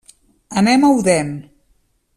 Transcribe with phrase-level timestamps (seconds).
[0.61, 1.31] Anem a Odèn.